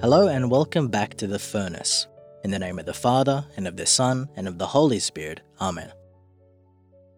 Hello 0.00 0.28
and 0.28 0.48
welcome 0.48 0.86
back 0.86 1.14
to 1.14 1.26
the 1.26 1.40
furnace. 1.40 2.06
In 2.44 2.52
the 2.52 2.58
name 2.60 2.78
of 2.78 2.86
the 2.86 2.94
Father, 2.94 3.44
and 3.56 3.66
of 3.66 3.76
the 3.76 3.84
Son, 3.84 4.28
and 4.36 4.46
of 4.46 4.56
the 4.56 4.68
Holy 4.68 5.00
Spirit. 5.00 5.40
Amen. 5.60 5.90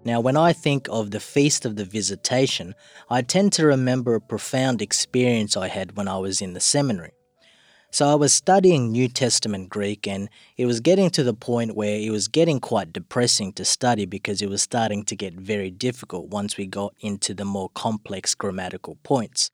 Now, 0.02 0.20
when 0.20 0.34
I 0.34 0.54
think 0.54 0.88
of 0.88 1.10
the 1.10 1.20
Feast 1.20 1.66
of 1.66 1.76
the 1.76 1.84
Visitation, 1.84 2.74
I 3.10 3.20
tend 3.20 3.52
to 3.52 3.66
remember 3.66 4.14
a 4.14 4.20
profound 4.20 4.80
experience 4.80 5.58
I 5.58 5.68
had 5.68 5.98
when 5.98 6.08
I 6.08 6.16
was 6.16 6.40
in 6.40 6.54
the 6.54 6.60
seminary. 6.60 7.12
So 7.90 8.08
I 8.08 8.14
was 8.14 8.32
studying 8.32 8.90
New 8.90 9.08
Testament 9.08 9.68
Greek, 9.68 10.08
and 10.08 10.30
it 10.56 10.64
was 10.64 10.80
getting 10.80 11.10
to 11.10 11.22
the 11.22 11.34
point 11.34 11.76
where 11.76 12.00
it 12.00 12.10
was 12.10 12.28
getting 12.28 12.60
quite 12.60 12.94
depressing 12.94 13.52
to 13.54 13.64
study 13.66 14.06
because 14.06 14.40
it 14.40 14.48
was 14.48 14.62
starting 14.62 15.04
to 15.04 15.14
get 15.14 15.34
very 15.34 15.70
difficult 15.70 16.28
once 16.28 16.56
we 16.56 16.64
got 16.64 16.94
into 17.00 17.34
the 17.34 17.44
more 17.44 17.68
complex 17.74 18.34
grammatical 18.34 18.96
points. 19.02 19.50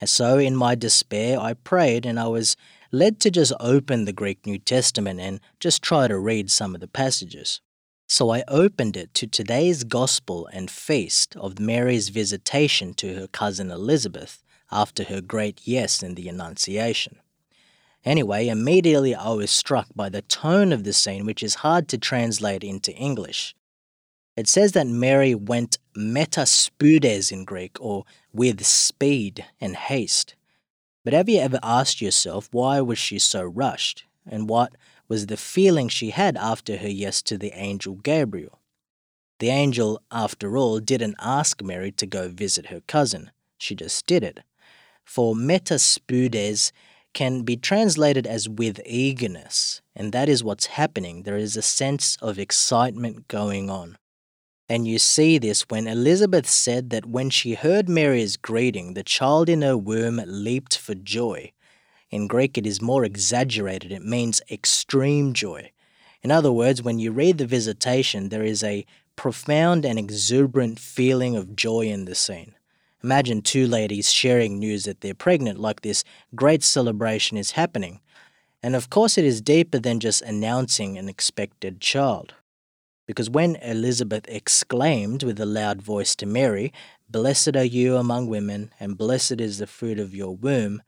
And 0.00 0.08
so, 0.08 0.38
in 0.38 0.56
my 0.56 0.74
despair, 0.74 1.38
I 1.38 1.54
prayed 1.54 2.06
and 2.06 2.18
I 2.18 2.26
was 2.26 2.56
led 2.90 3.20
to 3.20 3.30
just 3.30 3.52
open 3.60 4.04
the 4.04 4.12
Greek 4.12 4.46
New 4.46 4.58
Testament 4.58 5.20
and 5.20 5.40
just 5.60 5.82
try 5.82 6.08
to 6.08 6.18
read 6.18 6.50
some 6.50 6.74
of 6.74 6.80
the 6.80 6.88
passages. 6.88 7.60
So 8.08 8.30
I 8.30 8.42
opened 8.48 8.96
it 8.96 9.14
to 9.14 9.28
today's 9.28 9.84
Gospel 9.84 10.48
and 10.52 10.68
feast 10.68 11.36
of 11.36 11.60
Mary's 11.60 12.08
visitation 12.08 12.92
to 12.94 13.14
her 13.14 13.28
cousin 13.28 13.70
Elizabeth 13.70 14.42
after 14.72 15.04
her 15.04 15.20
great 15.20 15.60
yes 15.64 16.02
in 16.02 16.16
the 16.16 16.28
Annunciation. 16.28 17.20
Anyway, 18.04 18.48
immediately 18.48 19.14
I 19.14 19.30
was 19.30 19.50
struck 19.50 19.88
by 19.94 20.08
the 20.08 20.22
tone 20.22 20.72
of 20.72 20.84
the 20.84 20.92
scene, 20.92 21.26
which 21.26 21.42
is 21.42 21.56
hard 21.56 21.86
to 21.88 21.98
translate 21.98 22.64
into 22.64 22.92
English. 22.92 23.54
It 24.40 24.48
says 24.48 24.72
that 24.72 24.86
Mary 24.86 25.34
went 25.34 25.76
metaspudes 25.94 27.30
in 27.30 27.44
Greek, 27.44 27.76
or 27.78 28.06
with 28.32 28.64
speed 28.64 29.44
and 29.60 29.76
haste. 29.76 30.34
But 31.04 31.12
have 31.12 31.28
you 31.28 31.40
ever 31.40 31.58
asked 31.62 32.00
yourself 32.00 32.48
why 32.50 32.80
was 32.80 32.98
she 32.98 33.18
so 33.18 33.42
rushed, 33.42 34.06
and 34.26 34.48
what 34.48 34.72
was 35.08 35.26
the 35.26 35.36
feeling 35.36 35.90
she 35.90 36.08
had 36.08 36.38
after 36.38 36.78
her 36.78 36.88
yes 36.88 37.20
to 37.24 37.36
the 37.36 37.52
angel 37.54 37.96
Gabriel? 37.96 38.60
The 39.40 39.50
angel, 39.50 40.00
after 40.10 40.56
all, 40.56 40.80
didn't 40.80 41.16
ask 41.20 41.62
Mary 41.62 41.92
to 41.92 42.06
go 42.06 42.30
visit 42.30 42.68
her 42.68 42.80
cousin. 42.80 43.32
She 43.58 43.74
just 43.74 44.06
did 44.06 44.24
it. 44.24 44.40
For 45.04 45.34
metaspudes 45.34 46.72
can 47.12 47.42
be 47.42 47.58
translated 47.58 48.26
as 48.26 48.48
with 48.48 48.80
eagerness, 48.86 49.82
and 49.94 50.12
that 50.14 50.30
is 50.30 50.42
what's 50.42 50.80
happening. 50.80 51.24
There 51.24 51.36
is 51.36 51.58
a 51.58 51.62
sense 51.62 52.16
of 52.22 52.38
excitement 52.38 53.28
going 53.28 53.68
on. 53.68 53.98
And 54.70 54.86
you 54.86 55.00
see 55.00 55.36
this 55.36 55.62
when 55.62 55.88
Elizabeth 55.88 56.48
said 56.48 56.90
that 56.90 57.04
when 57.04 57.28
she 57.28 57.54
heard 57.54 57.88
Mary's 57.88 58.36
greeting, 58.36 58.94
the 58.94 59.02
child 59.02 59.48
in 59.48 59.62
her 59.62 59.76
womb 59.76 60.22
leaped 60.24 60.78
for 60.78 60.94
joy. 60.94 61.50
In 62.08 62.28
Greek, 62.28 62.56
it 62.56 62.64
is 62.64 62.80
more 62.80 63.04
exaggerated, 63.04 63.90
it 63.90 64.04
means 64.04 64.40
extreme 64.48 65.32
joy. 65.32 65.72
In 66.22 66.30
other 66.30 66.52
words, 66.52 66.84
when 66.84 67.00
you 67.00 67.10
read 67.10 67.38
the 67.38 67.46
visitation, 67.46 68.28
there 68.28 68.44
is 68.44 68.62
a 68.62 68.86
profound 69.16 69.84
and 69.84 69.98
exuberant 69.98 70.78
feeling 70.78 71.34
of 71.34 71.56
joy 71.56 71.86
in 71.86 72.04
the 72.04 72.14
scene. 72.14 72.54
Imagine 73.02 73.42
two 73.42 73.66
ladies 73.66 74.12
sharing 74.12 74.60
news 74.60 74.84
that 74.84 75.00
they're 75.00 75.14
pregnant, 75.14 75.58
like 75.58 75.80
this 75.80 76.04
great 76.36 76.62
celebration 76.62 77.36
is 77.36 77.50
happening. 77.52 77.98
And 78.62 78.76
of 78.76 78.88
course, 78.88 79.18
it 79.18 79.24
is 79.24 79.40
deeper 79.40 79.80
than 79.80 79.98
just 79.98 80.22
announcing 80.22 80.96
an 80.96 81.08
expected 81.08 81.80
child. 81.80 82.34
Because 83.10 83.28
when 83.28 83.56
Elizabeth 83.56 84.24
exclaimed 84.28 85.24
with 85.24 85.40
a 85.40 85.44
loud 85.44 85.82
voice 85.82 86.14
to 86.14 86.26
Mary, 86.26 86.72
Blessed 87.08 87.56
are 87.56 87.64
you 87.64 87.96
among 87.96 88.28
women, 88.28 88.70
and 88.78 88.96
blessed 88.96 89.40
is 89.40 89.58
the 89.58 89.66
fruit 89.66 89.98
of 89.98 90.14
your 90.14 90.36
womb, 90.36 90.80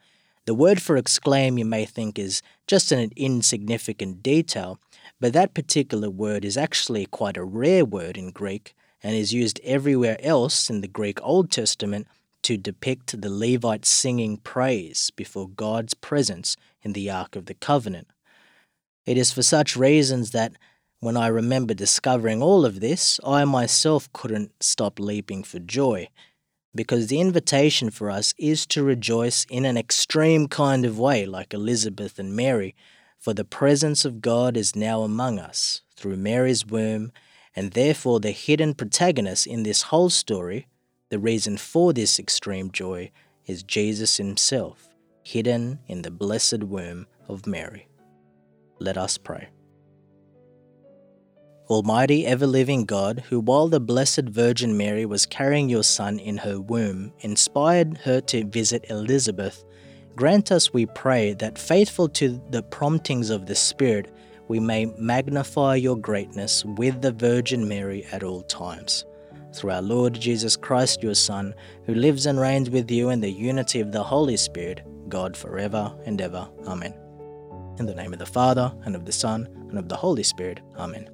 the 0.45 0.55
word 0.55 0.81
for 0.81 0.97
exclaim 0.97 1.59
you 1.59 1.65
may 1.65 1.84
think 1.84 2.20
is 2.20 2.41
just 2.69 2.93
an 2.93 3.11
insignificant 3.17 4.23
detail, 4.23 4.78
but 5.19 5.33
that 5.33 5.53
particular 5.53 6.09
word 6.09 6.44
is 6.44 6.56
actually 6.56 7.06
quite 7.06 7.37
a 7.37 7.43
rare 7.43 7.84
word 7.84 8.16
in 8.16 8.31
Greek 8.31 8.77
and 9.03 9.16
is 9.16 9.33
used 9.33 9.59
everywhere 9.65 10.16
else 10.21 10.71
in 10.71 10.81
the 10.81 10.87
Greek 10.87 11.19
Old 11.25 11.50
Testament 11.50 12.06
to 12.43 12.56
depict 12.56 13.21
the 13.21 13.31
Levites 13.31 13.89
singing 13.89 14.37
praise 14.37 15.10
before 15.10 15.49
God's 15.49 15.94
presence 15.94 16.56
in 16.83 16.93
the 16.93 17.10
Ark 17.10 17.34
of 17.34 17.47
the 17.47 17.54
Covenant. 17.54 18.06
It 19.06 19.19
is 19.19 19.33
for 19.33 19.43
such 19.43 19.77
reasons 19.77 20.31
that 20.31 20.53
when 21.03 21.17
I 21.17 21.27
remember 21.27 21.75
discovering 21.75 22.41
all 22.41 22.65
of 22.65 22.79
this, 22.79 23.19
I 23.27 23.45
myself 23.45 24.09
couldn't 24.13 24.53
stop 24.63 25.01
leaping 25.01 25.43
for 25.43 25.59
joy, 25.59 26.09
because 26.77 27.09
the 27.09 27.21
invitation 27.21 27.91
for 27.91 28.09
us 28.09 28.33
is 28.39 28.67
to 28.67 28.85
rejoice 28.85 29.45
in 29.51 29.65
an 29.65 29.77
extreme 29.77 30.47
kind 30.47 30.85
of 30.85 31.01
way, 31.01 31.27
like 31.27 31.53
Elizabeth 31.53 32.21
and 32.21 32.37
Mary, 32.37 32.77
for 33.19 33.35
the 33.35 33.45
presence 33.45 34.05
of 34.05 34.21
God 34.21 34.57
is 34.57 34.77
now 34.77 35.03
among 35.03 35.41
us 35.41 35.83
through 35.97 36.19
Mary's 36.19 36.65
womb 36.65 37.11
and 37.57 37.73
therefore 37.73 38.21
the 38.21 38.31
hidden 38.31 38.73
protagonist 38.73 39.45
in 39.45 39.65
this 39.65 39.83
whole 39.83 40.09
story, 40.09 40.69
the 41.09 41.19
reason 41.19 41.57
for 41.57 41.93
this 41.93 42.21
extreme 42.21 42.71
joy, 42.71 43.11
is 43.47 43.65
Jesus 43.65 44.19
himself, 44.19 44.95
hidden 45.25 45.81
in 45.89 46.03
the 46.03 46.13
blessed 46.13 46.63
womb 46.63 47.09
of 47.27 47.45
Mary. 47.45 47.89
Let 48.79 48.97
us 48.97 49.19
pray. 49.19 49.49
Almighty 51.72 52.27
ever 52.27 52.47
living 52.47 52.84
God, 52.84 53.25
who 53.31 53.41
while 53.41 53.66
the 53.66 53.81
Blessed 53.81 54.25
Virgin 54.25 54.77
Mary 54.77 55.06
was 55.06 55.25
carrying 55.25 55.71
your 55.71 55.83
Son 55.83 56.19
in 56.19 56.37
her 56.37 56.60
womb, 56.60 57.15
inspired 57.21 57.97
her 58.05 58.21
to 58.21 58.44
visit 58.44 58.84
Elizabeth, 58.91 59.65
grant 60.15 60.53
us, 60.53 60.75
we 60.75 60.84
pray, 60.84 61.33
that 61.33 61.59
faithful 61.59 62.10
to 62.10 62.38
the 62.50 62.62
promptings 62.62 63.31
of 63.31 63.47
the 63.47 63.55
Spirit, 63.55 64.15
we 64.49 64.60
may 64.60 64.84
magnify 64.99 65.77
your 65.77 65.97
greatness 65.97 66.62
with 66.62 67.00
the 67.00 67.12
Virgin 67.12 67.66
Mary 67.66 68.04
at 68.12 68.22
all 68.22 68.43
times. 68.43 69.06
Through 69.54 69.71
our 69.71 69.81
Lord 69.81 70.12
Jesus 70.12 70.56
Christ, 70.56 71.03
your 71.03 71.15
Son, 71.15 71.54
who 71.87 71.94
lives 71.94 72.27
and 72.27 72.39
reigns 72.39 72.69
with 72.69 72.91
you 72.91 73.09
in 73.09 73.21
the 73.21 73.33
unity 73.33 73.81
of 73.81 73.93
the 73.93 74.03
Holy 74.03 74.37
Spirit, 74.37 74.83
God 75.09 75.34
forever 75.34 75.91
and 76.04 76.21
ever. 76.21 76.47
Amen. 76.66 76.94
In 77.78 77.87
the 77.87 77.94
name 77.94 78.12
of 78.12 78.19
the 78.19 78.27
Father, 78.27 78.75
and 78.84 78.94
of 78.94 79.06
the 79.06 79.12
Son, 79.12 79.49
and 79.71 79.78
of 79.78 79.89
the 79.89 79.97
Holy 79.97 80.22
Spirit. 80.22 80.60
Amen. 80.77 81.09